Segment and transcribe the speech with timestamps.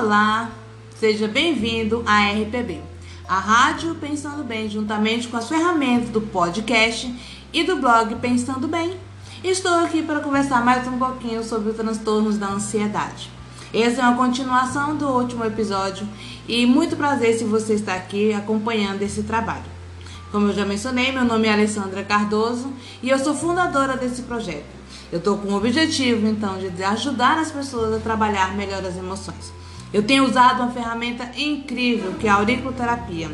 [0.00, 0.52] Olá,
[1.00, 2.80] seja bem-vindo à RPB,
[3.28, 7.12] a Rádio Pensando Bem, juntamente com as ferramentas do podcast
[7.52, 8.96] e do blog Pensando Bem.
[9.42, 13.28] Estou aqui para conversar mais um pouquinho sobre os transtornos da ansiedade.
[13.74, 16.06] Essa é uma continuação do último episódio
[16.46, 19.66] e muito prazer se você está aqui acompanhando esse trabalho.
[20.30, 24.78] Como eu já mencionei, meu nome é Alessandra Cardoso e eu sou fundadora desse projeto.
[25.10, 29.58] Eu estou com o objetivo, então, de ajudar as pessoas a trabalhar melhor as emoções.
[29.92, 33.30] Eu tenho usado uma ferramenta incrível, que é a auriculoterapia.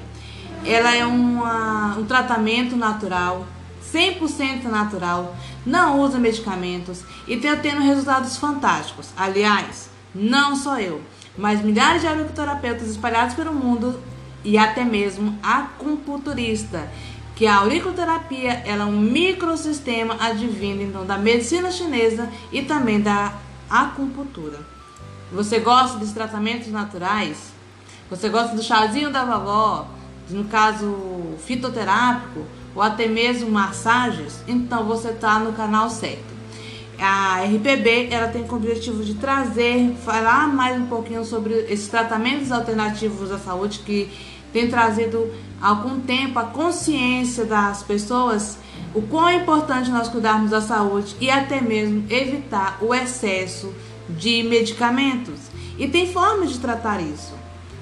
[0.65, 3.47] Ela é uma, um tratamento natural,
[3.93, 5.37] 100% natural,
[5.67, 9.11] não usa medicamentos e tem tendo resultados fantásticos.
[9.17, 11.01] Aliás, não só eu,
[11.37, 14.01] mas milhares de auriculoterapeutas espalhados pelo mundo
[14.45, 16.89] e até mesmo acupunturista
[17.35, 23.35] que a auriculoterapia ela é um microsistema advindo então da medicina chinesa e também da
[23.69, 24.74] acupuntura.
[25.35, 27.53] Você gosta dos tratamentos naturais?
[28.09, 29.85] Você gosta do chazinho da vovó,
[30.31, 30.95] no caso
[31.45, 34.45] fitoterápico ou até mesmo massagens?
[34.47, 36.33] Então você está no canal certo.
[37.01, 42.53] A RPB ela tem como objetivo de trazer, falar mais um pouquinho sobre esses tratamentos
[42.53, 44.09] alternativos à saúde que
[44.53, 48.57] tem trazido há algum tempo a consciência das pessoas
[48.95, 53.75] o quão é importante nós cuidarmos da saúde e até mesmo evitar o excesso
[54.09, 55.41] de medicamentos.
[55.79, 57.35] E tem formas de tratar isso.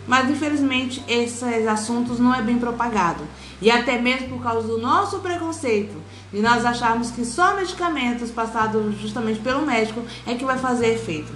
[0.07, 3.25] Mas infelizmente esses assuntos não é bem propagado.
[3.61, 5.95] E até mesmo por causa do nosso preconceito,
[6.33, 11.33] de nós acharmos que só medicamentos passados justamente pelo médico é que vai fazer efeito.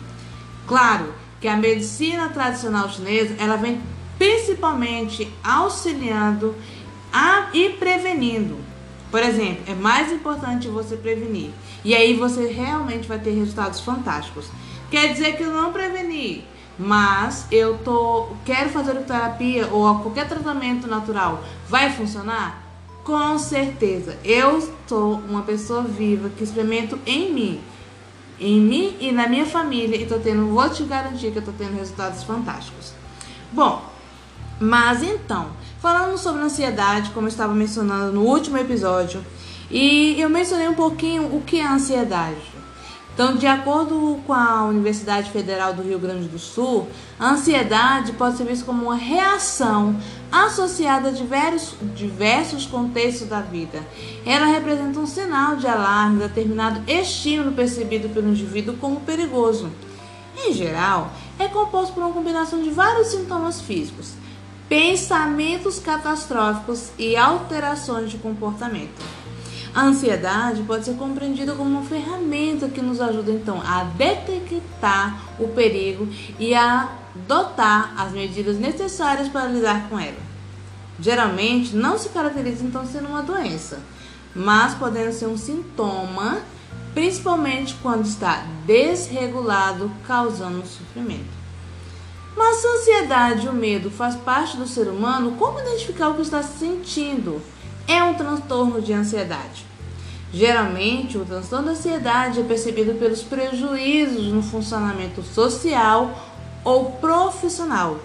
[0.67, 3.81] Claro que a medicina tradicional chinesa, ela vem
[4.19, 6.55] principalmente auxiliando
[7.13, 8.57] a, e prevenindo.
[9.11, 11.51] Por exemplo, é mais importante você prevenir.
[11.85, 14.51] E aí você realmente vai ter resultados fantásticos.
[14.91, 16.45] Quer dizer que eu não preveni,
[16.79, 22.63] mas eu tô quero fazer terapia ou qualquer tratamento natural, vai funcionar?
[23.03, 24.19] Com certeza.
[24.25, 27.61] Eu sou uma pessoa viva que experimento em mim,
[28.39, 31.53] em mim e na minha família e tô tendo, vou te garantir que eu tô
[31.53, 32.93] tendo resultados fantásticos.
[33.53, 33.83] Bom,
[34.61, 35.49] mas então,
[35.81, 39.25] falando sobre ansiedade, como eu estava mencionando no último episódio,
[39.71, 42.57] e eu mencionei um pouquinho o que é ansiedade.
[43.17, 46.87] Então, de acordo com a Universidade Federal do Rio Grande do Sul,
[47.19, 49.97] a ansiedade pode ser vista como uma reação
[50.31, 53.83] associada a diversos, diversos contextos da vida.
[54.27, 59.71] Ela representa um sinal de alarme, determinado estímulo percebido pelo indivíduo como perigoso.
[60.37, 64.13] Em geral, é composto por uma combinação de vários sintomas físicos
[64.69, 69.16] pensamentos catastróficos e alterações de comportamento.
[69.77, 75.49] A ansiedade pode ser compreendida como uma ferramenta que nos ajuda então a detectar o
[75.49, 80.17] perigo e a adotar as medidas necessárias para lidar com ela.
[80.99, 83.81] Geralmente não se caracteriza então sendo uma doença,
[84.35, 86.39] mas podendo ser um sintoma,
[86.95, 91.37] principalmente quando está desregulado, causando sofrimento.
[92.35, 96.15] Mas se a ansiedade e o medo faz parte do ser humano, como identificar o
[96.15, 97.43] que está sentindo?
[97.87, 99.66] É um transtorno de ansiedade.
[100.37, 106.15] Geralmente, o transtorno da ansiedade é percebido pelos prejuízos no funcionamento social
[106.63, 107.99] ou profissional,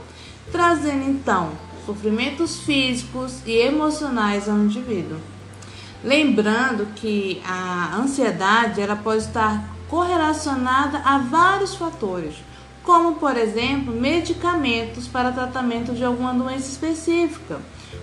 [0.49, 1.49] trazendo então
[1.85, 5.17] sofrimentos físicos e emocionais ao indivíduo.
[6.01, 12.35] Lembrando que a ansiedade ela pode estar correlacionada a vários fatores,
[12.81, 17.59] como por exemplo medicamentos para tratamento de alguma doença específica,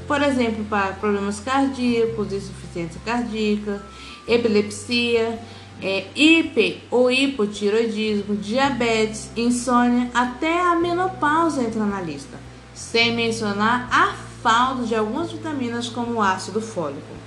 [0.06, 3.83] por exemplo, para problemas cardíacos, insuficiência cardíaca,
[4.28, 5.39] epilepsia,
[5.83, 12.39] é, hiper ou hipotiroidismo, diabetes, insônia, até a menopausa entra na lista,
[12.75, 17.19] sem mencionar a falta de algumas vitaminas como o ácido fólico.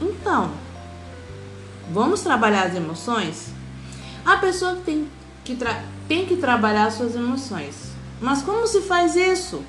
[0.00, 0.50] Então,
[1.90, 3.52] vamos trabalhar as emoções?
[4.24, 5.08] A pessoa tem
[5.44, 5.56] que
[6.06, 7.90] tem que trabalhar suas emoções.
[8.20, 9.62] Mas como se faz isso?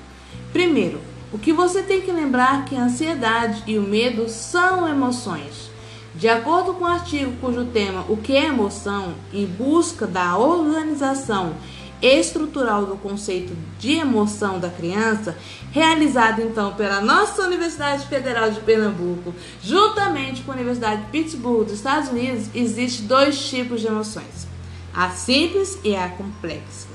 [0.52, 1.00] Primeiro,
[1.32, 5.73] o que você tem que lembrar é que a ansiedade e o medo são emoções.
[6.14, 11.54] De acordo com o artigo cujo tema O que é emoção, em busca da organização
[12.00, 15.36] estrutural do conceito de emoção da criança,
[15.72, 21.74] realizado então pela nossa Universidade Federal de Pernambuco, juntamente com a Universidade de Pittsburgh dos
[21.74, 24.54] Estados Unidos, existem dois tipos de emoções
[24.94, 26.86] a simples e a complexa.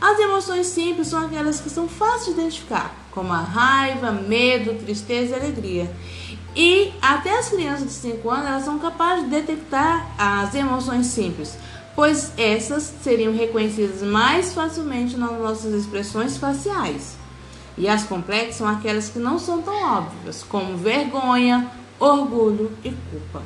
[0.00, 5.34] As emoções simples são aquelas que são fáceis de identificar, como a raiva, medo, tristeza
[5.34, 5.90] e alegria.
[6.54, 11.58] E até as crianças de 5 anos elas são capazes de detectar as emoções simples.
[11.98, 17.16] pois essas seriam reconhecidas mais facilmente nas nossas expressões faciais.
[17.76, 21.68] E as complexas são aquelas que não são tão óbvias, como vergonha,
[21.98, 23.42] orgulho e culpa.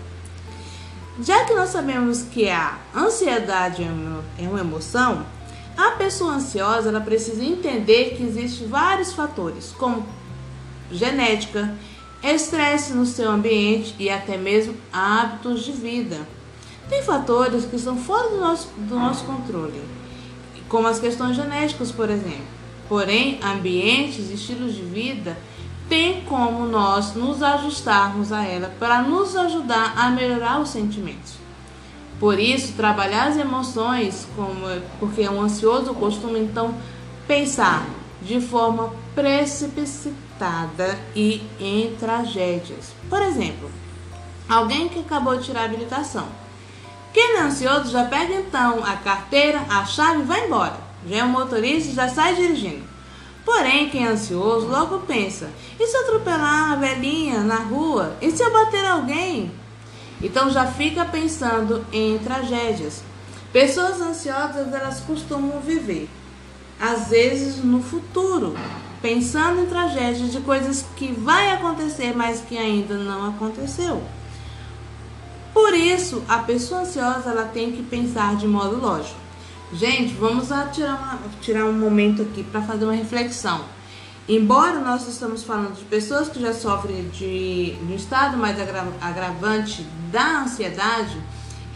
[1.22, 3.88] Já que nós sabemos que a ansiedade
[4.38, 5.24] é uma emoção,
[5.76, 10.04] a pessoa ansiosa ela precisa entender que existem vários fatores, como
[10.90, 11.74] genética,
[12.22, 16.18] estresse no seu ambiente e até mesmo hábitos de vida.
[16.88, 19.82] Tem fatores que são fora do nosso, do nosso controle,
[20.68, 22.62] como as questões genéticas, por exemplo.
[22.88, 25.36] Porém, ambientes e estilos de vida
[25.88, 31.41] tem como nós nos ajustarmos a ela para nos ajudar a melhorar os sentimentos.
[32.22, 34.64] Por isso, trabalhar as emoções, como
[35.00, 36.72] porque é um ansioso costuma então
[37.26, 37.84] pensar
[38.22, 42.92] de forma precipitada e em tragédias.
[43.10, 43.68] Por exemplo,
[44.48, 46.28] alguém que acabou de tirar a habilitação.
[47.12, 50.76] Quem é ansioso já pega então a carteira, a chave e vai embora.
[51.04, 52.84] Já é um motorista e já sai dirigindo.
[53.44, 58.16] Porém, quem é ansioso logo pensa: e se eu atropelar a velhinha na rua?
[58.22, 59.50] E se eu bater alguém?
[60.22, 63.02] Então já fica pensando em tragédias.
[63.52, 66.08] Pessoas ansiosas elas costumam viver,
[66.80, 68.54] às vezes no futuro,
[69.02, 74.02] pensando em tragédias de coisas que vai acontecer, mas que ainda não aconteceu.
[75.52, 79.20] Por isso, a pessoa ansiosa ela tem que pensar de modo lógico.
[79.72, 83.62] Gente, vamos tirar, uma, tirar um momento aqui para fazer uma reflexão.
[84.28, 88.56] Embora nós estamos falando de pessoas que já sofrem de, de um estado mais
[89.00, 89.82] agravante
[90.12, 91.16] da ansiedade,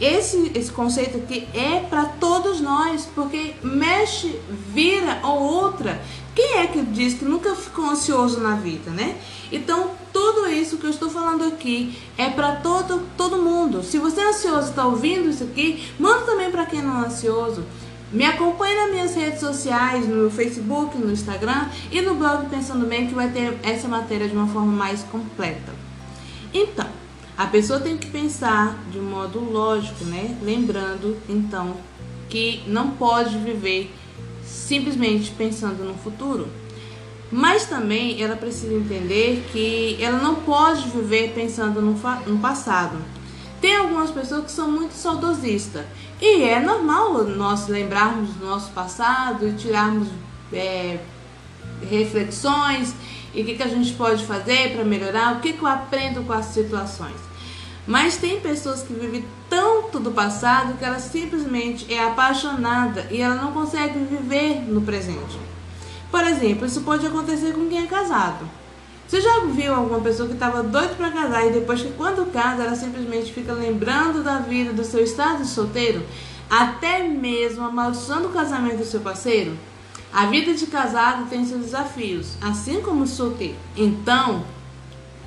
[0.01, 4.39] esse, esse conceito aqui é para todos nós, porque mexe,
[4.73, 6.01] vira ou outra.
[6.35, 9.17] Quem é que diz que nunca ficou ansioso na vida, né?
[9.51, 13.83] Então, tudo isso que eu estou falando aqui é para todo, todo mundo.
[13.83, 17.65] Se você é ansioso está ouvindo isso aqui, manda também para quem não é ansioso.
[18.13, 23.09] Me acompanhe nas minhas redes sociais, no Facebook, no Instagram e no blog Pensando Bem,
[23.09, 25.75] que vai ter essa matéria de uma forma mais completa.
[26.55, 26.87] Então,
[27.37, 30.37] a pessoa tem que pensar de um modo lógico, né?
[30.41, 31.77] Lembrando, então,
[32.29, 33.93] que não pode viver
[34.45, 36.47] simplesmente pensando no futuro.
[37.31, 41.93] Mas também ela precisa entender que ela não pode viver pensando no,
[42.27, 42.97] no passado.
[43.61, 45.85] Tem algumas pessoas que são muito saudosistas
[46.21, 50.09] e é normal nós lembrarmos do nosso passado e tirarmos
[50.53, 50.99] é,
[51.89, 52.95] reflexões
[53.35, 56.23] e o que, que a gente pode fazer para melhorar, o que, que eu aprendo
[56.23, 57.17] com as situações.
[57.87, 63.37] Mas tem pessoas que vivem tanto do passado que ela simplesmente é apaixonada e ela
[63.37, 65.39] não consegue viver no presente.
[66.11, 68.49] Por exemplo, isso pode acontecer com quem é casado.
[69.07, 72.65] Você já viu alguma pessoa que estava doida para casar e depois que quando casa
[72.65, 76.05] ela simplesmente fica lembrando da vida, do seu estado de solteiro,
[76.51, 79.57] até mesmo amaldiçoando o casamento do seu parceiro?
[80.13, 83.57] A vida de casado tem seus desafios, assim como o solteiro.
[83.77, 84.45] Então,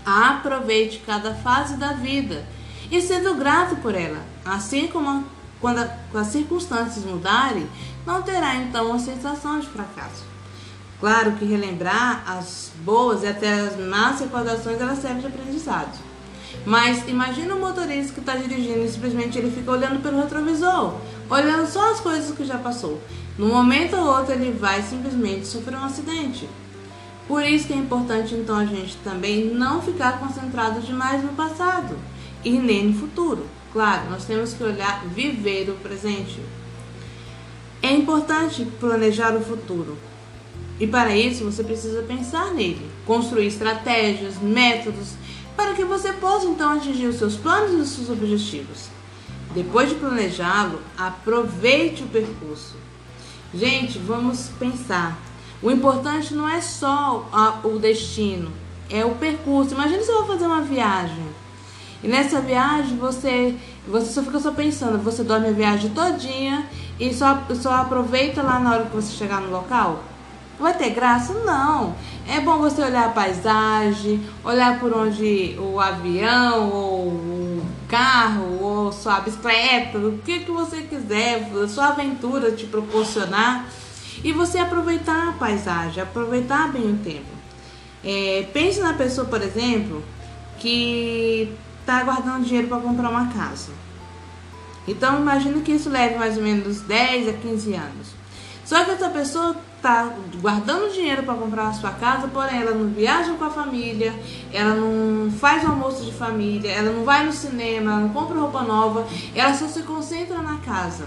[0.05, 2.45] aproveite cada fase da vida
[2.91, 5.23] e sendo grato por ela, assim como
[5.61, 7.67] quando as circunstâncias mudarem,
[8.05, 10.28] não terá então a sensação de fracasso.
[10.99, 15.97] Claro que relembrar as boas e até as más recordações elas servem de aprendizado.
[16.65, 20.95] Mas imagina um motorista que está dirigindo e simplesmente ele fica olhando pelo retrovisor,
[21.29, 22.99] olhando só as coisas que já passou.
[23.37, 26.49] No momento ou outro ele vai simplesmente sofrer um acidente.
[27.27, 31.95] Por isso que é importante então a gente também não ficar concentrado demais no passado
[32.43, 33.45] e nem no futuro.
[33.71, 36.41] Claro, nós temos que olhar, viver o presente.
[37.81, 39.97] É importante planejar o futuro,
[40.79, 45.13] e para isso você precisa pensar nele, construir estratégias, métodos,
[45.55, 48.87] para que você possa então atingir os seus planos e os seus objetivos.
[49.53, 52.75] Depois de planejá-lo, aproveite o percurso.
[53.53, 55.19] Gente, vamos pensar.
[55.61, 58.51] O importante não é só a, o destino,
[58.89, 59.73] é o percurso.
[59.73, 61.25] Imagina se eu vou fazer uma viagem.
[62.01, 66.65] E nessa viagem você, você só fica só pensando, você dorme a viagem todinha
[66.97, 70.03] e só, só aproveita lá na hora que você chegar no local.
[70.59, 71.33] Vai ter graça?
[71.33, 71.95] Não.
[72.27, 78.91] É bom você olhar a paisagem, olhar por onde o avião, ou o carro, ou
[78.91, 83.67] sua bicicleta, o que, que você quiser, sua aventura te proporcionar.
[84.23, 87.39] E você aproveitar a paisagem, aproveitar bem o tempo.
[88.03, 90.03] É, pense na pessoa, por exemplo,
[90.59, 93.71] que está guardando dinheiro para comprar uma casa.
[94.85, 98.07] Então imagine que isso leve mais ou menos 10 a 15 anos.
[98.65, 102.89] Só que essa pessoa tá guardando dinheiro para comprar a sua casa, porém ela não
[102.89, 104.13] viaja com a família,
[104.51, 108.61] ela não faz almoço de família, ela não vai no cinema, ela não compra roupa
[108.61, 111.05] nova, ela só se concentra na casa.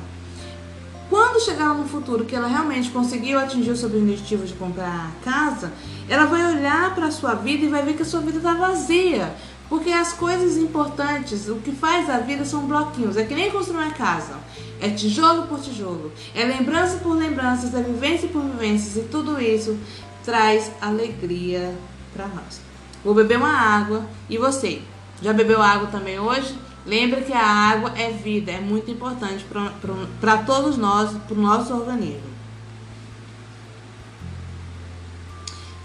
[1.10, 5.70] quando chegar no futuro que ela realmente conseguiu atingir o seu objetivo de comprar casa,
[6.08, 8.54] ela vai olhar para a sua vida e vai ver que a sua vida está
[8.54, 9.34] vazia.
[9.68, 13.16] Porque as coisas importantes, o que faz a vida são bloquinhos.
[13.16, 14.34] É que nem construir uma casa.
[14.82, 16.12] É tijolo por tijolo.
[16.34, 18.96] É lembrança por lembranças, é vivência por vivências.
[18.96, 19.78] E tudo isso
[20.24, 21.72] traz alegria
[22.12, 22.60] para nós.
[23.04, 24.04] Vou beber uma água.
[24.28, 24.82] E você?
[25.22, 26.58] Já bebeu água também hoje?
[26.84, 29.46] Lembra que a água é vida, é muito importante
[30.20, 32.32] para todos nós, para o nosso organismo.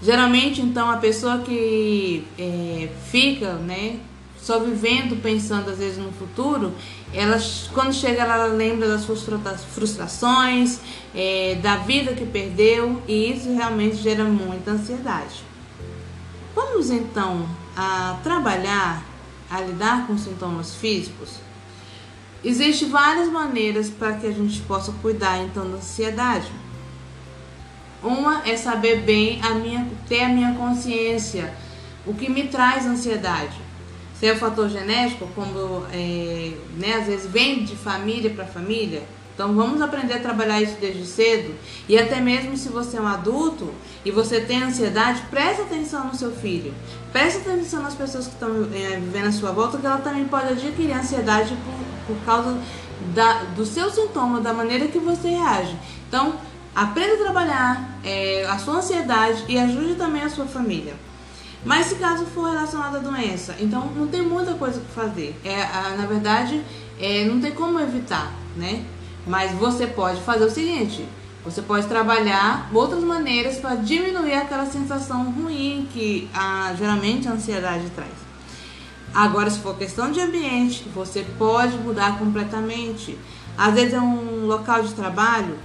[0.02, 4.00] Geralmente, então, a pessoa que é, fica, né,
[4.48, 6.74] só vivendo, pensando às vezes no futuro,
[7.14, 7.38] ela,
[7.74, 9.22] quando chega, ela lembra das suas
[9.74, 10.80] frustrações,
[11.14, 15.44] é, da vida que perdeu, e isso realmente gera muita ansiedade.
[16.56, 19.04] Vamos então a trabalhar,
[19.52, 21.42] a lidar com sintomas físicos?
[22.42, 26.50] Existem várias maneiras para que a gente possa cuidar então da ansiedade.
[28.02, 31.54] Uma é saber bem a minha, ter a minha consciência,
[32.06, 33.67] o que me traz ansiedade.
[34.20, 39.04] Se é o fator genético, como é, né, às vezes vem de família para família,
[39.34, 41.54] então vamos aprender a trabalhar isso desde cedo.
[41.88, 43.72] E até mesmo se você é um adulto
[44.04, 46.74] e você tem ansiedade, preste atenção no seu filho.
[47.12, 50.48] Preste atenção nas pessoas que estão é, vivendo à sua volta, que ela também pode
[50.48, 52.58] adquirir ansiedade por, por causa
[53.14, 55.76] da, do seu sintoma, da maneira que você reage.
[56.08, 56.34] Então,
[56.78, 60.94] Aprenda a trabalhar é, a sua ansiedade e ajude também a sua família.
[61.68, 65.38] Mas se caso for relacionado à doença, então não tem muita coisa para fazer.
[65.44, 65.58] É,
[65.98, 66.64] na verdade,
[66.98, 68.86] é, não tem como evitar, né?
[69.28, 71.06] Mas você pode fazer o seguinte:
[71.44, 77.90] você pode trabalhar outras maneiras para diminuir aquela sensação ruim que a, geralmente a ansiedade
[77.90, 78.14] traz.
[79.14, 83.20] Agora, se for questão de ambiente, você pode mudar completamente.
[83.58, 85.58] Às vezes é um local de trabalho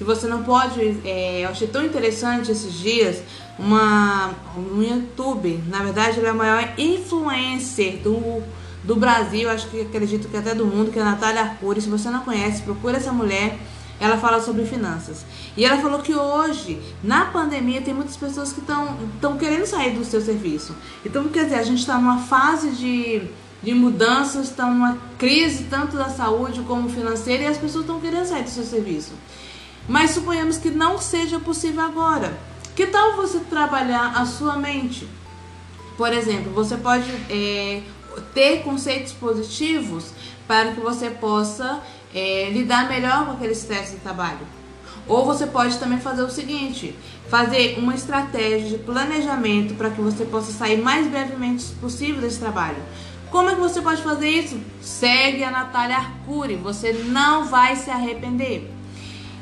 [0.00, 3.22] se você não pode, é, eu achei tão interessante esses dias
[3.58, 8.42] uma um YouTube, na verdade ela é a maior influencer do,
[8.82, 11.82] do Brasil, acho que acredito que até do mundo, que é a Natália Arcuri.
[11.82, 13.58] Se você não conhece, procura essa mulher.
[14.00, 15.26] Ela fala sobre finanças.
[15.54, 20.02] E ela falou que hoje, na pandemia, tem muitas pessoas que estão querendo sair do
[20.02, 20.74] seu serviço.
[21.04, 23.20] Então, quer dizer, a gente está numa fase de,
[23.62, 28.24] de mudanças, está numa crise tanto da saúde como financeira, e as pessoas estão querendo
[28.24, 29.12] sair do seu serviço.
[29.88, 32.38] Mas suponhamos que não seja possível agora.
[32.74, 35.08] Que tal você trabalhar a sua mente?
[35.96, 37.82] Por exemplo, você pode é,
[38.32, 40.12] ter conceitos positivos
[40.46, 41.82] para que você possa
[42.14, 44.40] é, lidar melhor com aquele estresse de trabalho.
[45.06, 46.94] Ou você pode também fazer o seguinte:
[47.28, 52.78] fazer uma estratégia de planejamento para que você possa sair mais brevemente possível desse trabalho.
[53.30, 54.60] Como é que você pode fazer isso?
[54.80, 58.68] Segue a Natália Arcuri, você não vai se arrepender.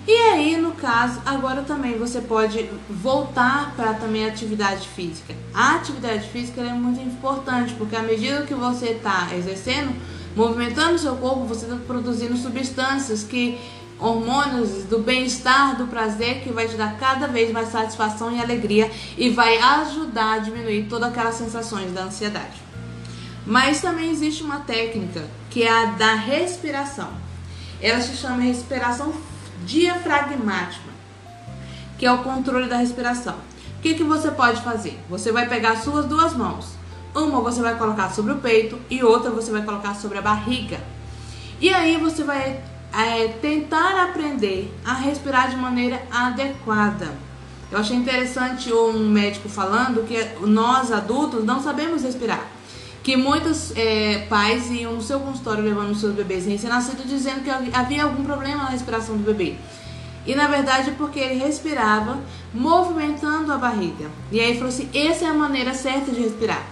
[0.09, 5.35] E aí, no caso, agora também você pode voltar para também a atividade física.
[5.53, 9.95] A atividade física é muito importante, porque à medida que você está exercendo,
[10.35, 13.61] movimentando seu corpo, você está produzindo substâncias que
[13.99, 18.91] hormônios do bem-estar, do prazer, que vai te dar cada vez mais satisfação e alegria
[19.19, 22.63] e vai ajudar a diminuir todas aquelas sensações da ansiedade.
[23.45, 27.11] Mas também existe uma técnica que é a da respiração.
[27.79, 29.13] Ela se chama respiração
[29.65, 30.91] diafragmática,
[31.99, 33.37] que é o controle da respiração.
[33.79, 34.99] O que, que você pode fazer?
[35.09, 36.77] Você vai pegar suas duas mãos.
[37.15, 40.81] Uma você vai colocar sobre o peito e outra você vai colocar sobre a barriga.
[41.61, 42.61] E aí você vai
[42.93, 47.09] é, tentar aprender a respirar de maneira adequada.
[47.71, 52.58] Eu achei interessante um médico falando que nós adultos não sabemos respirar.
[53.09, 58.03] Que muitos é, pais iam no seu consultório levando seus bebês recém-nascidos dizendo que havia
[58.03, 59.55] algum problema na respiração do bebê.
[60.27, 62.19] E na verdade é porque ele respirava
[62.53, 64.11] movimentando a barriga.
[64.31, 66.63] E aí falou assim: essa é a maneira certa de respirar.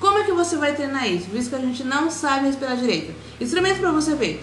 [0.00, 1.28] Como é que você vai treinar isso?
[1.30, 3.14] Visto que a gente não sabe respirar direito.
[3.38, 4.42] Instrumento para você ver.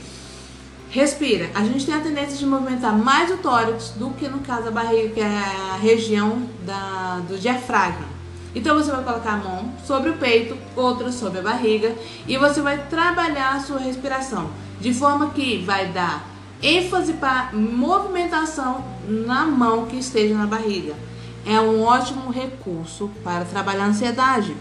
[0.91, 1.49] Respira.
[1.55, 4.71] A gente tem a tendência de movimentar mais o tórax do que no caso a
[4.71, 8.18] barriga, que é a região da, do diafragma.
[8.55, 11.95] Então você vai colocar a mão sobre o peito, outra sobre a barriga
[12.27, 16.27] e você vai trabalhar a sua respiração de forma que vai dar
[16.61, 20.95] ênfase para movimentação na mão que esteja na barriga.
[21.45, 24.55] É um ótimo recurso para trabalhar a ansiedade.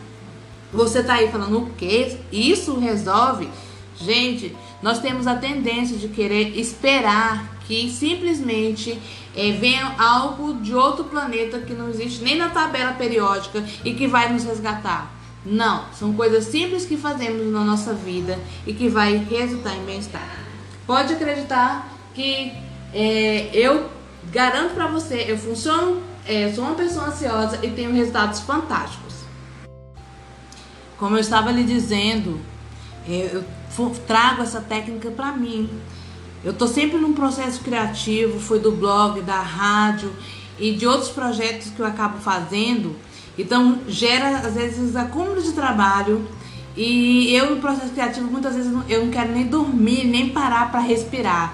[0.72, 2.18] Você tá aí falando o que?
[2.30, 3.48] Isso resolve?
[3.96, 8.98] Gente, nós temos a tendência de querer esperar que simplesmente
[9.36, 14.08] é, venha algo de outro planeta que não existe nem na tabela periódica e que
[14.08, 15.12] vai nos resgatar.
[15.46, 20.28] Não, são coisas simples que fazemos na nossa vida e que vai resultar em bem-estar.
[20.86, 22.52] Pode acreditar que
[22.90, 23.90] É, eu
[24.32, 29.14] garanto para você, eu funciono, é, sou uma pessoa ansiosa e tenho resultados fantásticos.
[30.96, 32.40] Como eu estava lhe dizendo,
[33.06, 33.44] é, eu
[34.06, 35.68] trago essa técnica para mim.
[36.48, 40.10] Eu tô sempre num processo criativo, foi do blog, da rádio
[40.58, 42.96] e de outros projetos que eu acabo fazendo.
[43.36, 46.26] Então gera às vezes acúmulo de trabalho
[46.74, 50.80] e eu no processo criativo muitas vezes eu não quero nem dormir, nem parar para
[50.80, 51.52] respirar.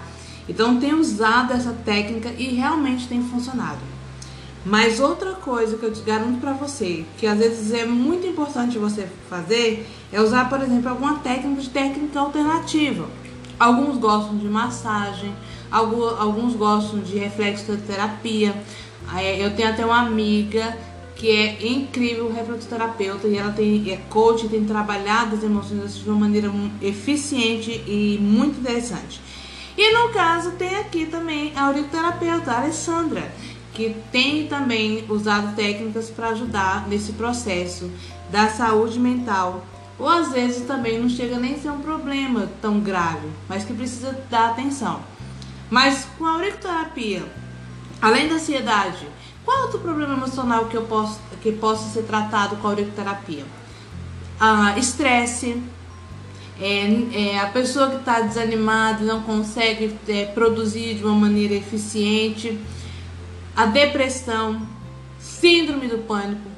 [0.48, 3.80] Então tenho usado essa técnica e realmente tem funcionado.
[4.64, 8.78] Mas outra coisa que eu te garanto para você, que às vezes é muito importante
[8.78, 13.23] você fazer, é usar, por exemplo, alguma técnica de técnica alternativa.
[13.64, 15.34] Alguns gostam de massagem,
[15.70, 18.54] alguns gostam de reflexoterapia.
[19.38, 20.76] Eu tenho até uma amiga
[21.16, 26.18] que é incrível reflexoterapeuta e ela tem, é coach, tem trabalhado as emoções de uma
[26.18, 26.52] maneira
[26.82, 29.18] eficiente e muito interessante.
[29.78, 33.32] E no caso tem aqui também a auriculoterapeuta Alessandra,
[33.72, 37.90] que tem também usado técnicas para ajudar nesse processo
[38.30, 39.64] da saúde mental.
[39.98, 43.72] Ou às vezes também não chega nem a ser um problema tão grave, mas que
[43.72, 45.00] precisa dar atenção.
[45.70, 47.22] Mas com a auriculoterapia,
[48.00, 49.06] além da ansiedade,
[49.44, 53.44] qual outro problema emocional que eu posso que possa ser tratado com a auriculoterapia?
[54.40, 55.62] Ah, estresse,
[56.60, 62.58] é, é, a pessoa que está desanimada não consegue é, produzir de uma maneira eficiente,
[63.56, 64.66] a depressão,
[65.18, 66.48] síndrome do pânico.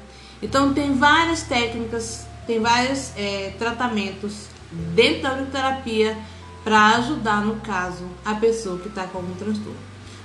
[0.41, 4.47] Então tem várias técnicas, tem vários é, tratamentos
[4.95, 6.17] dentro da auriculoterapia
[6.63, 9.77] para ajudar no caso a pessoa que está com algum transtorno.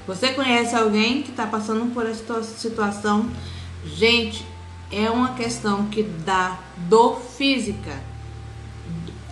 [0.06, 3.28] Você conhece alguém que está passando por essa situação?
[3.84, 4.44] Gente,
[4.90, 8.00] é uma questão que dá dor física.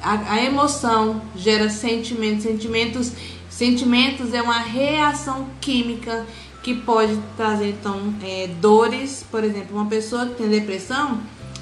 [0.03, 3.13] A, a emoção gera sentimentos, sentimentos,
[3.49, 6.27] sentimentos é uma reação química
[6.63, 11.21] que pode trazer então é, dores, por exemplo, uma pessoa que tem depressão,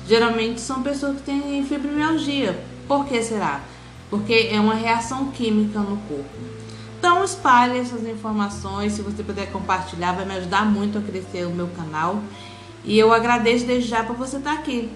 [0.08, 2.58] geralmente são pessoas que têm fibromialgia.
[2.88, 3.60] Por que será?
[4.08, 6.24] Porque é uma reação química no corpo.
[6.98, 11.50] Então espalhe essas informações, se você puder compartilhar, vai me ajudar muito a crescer o
[11.50, 12.20] meu canal.
[12.84, 14.90] E eu agradeço desde já por você estar aqui.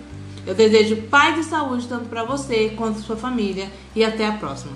[0.46, 4.72] Eu desejo paz e saúde tanto para você quanto sua família e até a próxima.